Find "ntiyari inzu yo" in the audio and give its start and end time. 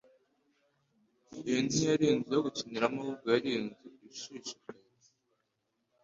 1.65-2.43